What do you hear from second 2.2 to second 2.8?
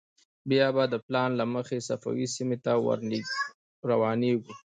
سیمې ته